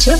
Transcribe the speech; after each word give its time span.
хочу 0.00 0.10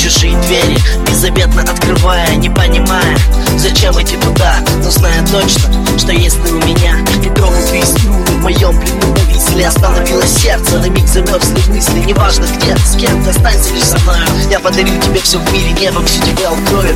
Чужие 0.00 0.34
двери 0.46 0.78
беззаветно 1.06 1.60
открывая 1.60 2.34
Не 2.36 2.48
понимая, 2.48 3.18
зачем 3.58 4.00
идти 4.00 4.16
туда 4.16 4.54
Но 4.82 4.90
зная 4.90 5.26
точно, 5.26 5.70
что 5.98 6.10
если 6.12 6.40
у 6.40 6.58
меня 6.64 6.96
Петровые 7.22 7.84
струны 7.84 8.24
в 8.24 8.42
моем 8.42 8.80
плену 8.80 9.14
повисли 9.14 9.62
Остановилось 9.62 10.38
сердце, 10.38 10.78
на 10.78 10.86
миг 10.86 11.06
замерзли 11.06 11.70
мысли 11.70 11.98
Неважно 11.98 12.46
где, 12.56 12.74
с 12.78 12.96
кем, 12.96 13.22
ты 13.24 13.28
останься 13.28 13.74
лишь 13.74 13.84
со 13.84 13.98
мною. 14.00 14.24
Я 14.50 14.58
подарю 14.60 14.98
тебе 15.02 15.20
все 15.20 15.38
в 15.38 15.52
мире, 15.52 15.72
небо 15.72 16.02
все 16.06 16.18
тебе 16.22 16.46
открою 16.46 16.94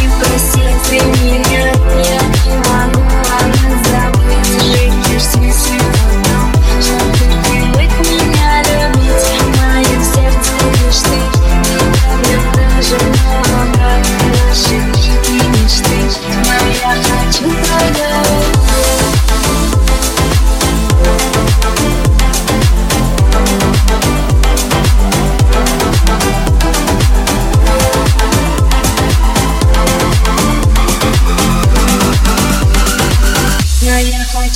Не 0.00 0.08
проси, 0.20 0.62
извини 0.84 1.40
меня, 1.40 1.72
нет 1.96 2.37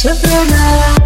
cię 0.02 1.01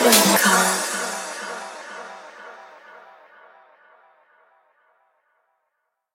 Welcome. 0.00 0.57